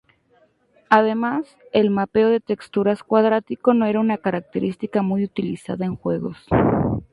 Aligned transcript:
Además, 0.89 1.45
el 1.73 1.91
mapeado 1.91 2.31
de 2.31 2.39
texturas 2.39 3.03
cuadrático 3.03 3.75
no 3.75 3.85
era 3.85 3.99
una 3.99 4.17
característica 4.17 5.03
muy 5.03 5.23
utilizada 5.23 5.85
en 5.85 5.95
juegos. 5.95 6.43